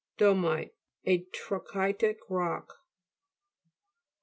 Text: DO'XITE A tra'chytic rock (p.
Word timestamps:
DO'XITE 0.17 0.71
A 1.05 1.19
tra'chytic 1.31 2.17
rock 2.27 2.69
(p. 2.69 2.75